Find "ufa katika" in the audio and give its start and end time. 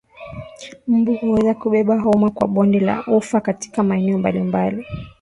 3.07-3.83